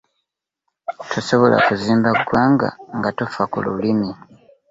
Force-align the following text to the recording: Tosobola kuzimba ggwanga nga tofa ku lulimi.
Tosobola 1.11 1.57
kuzimba 1.65 2.09
ggwanga 2.19 2.67
nga 2.97 3.09
tofa 3.17 3.43
ku 3.51 3.57
lulimi. 3.65 4.09